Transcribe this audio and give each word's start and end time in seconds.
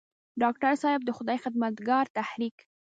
ډاکټر 0.41 0.71
صېب 0.81 1.01
د 1.05 1.09
خدائ 1.17 1.37
خدمتګار 1.43 2.05
تحريک 2.17 2.57